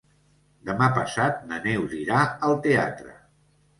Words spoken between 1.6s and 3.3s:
Neus irà al teatre.